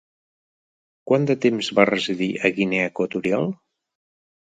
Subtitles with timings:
[1.11, 3.47] Quant de temps va residir a Guinea Equatorial?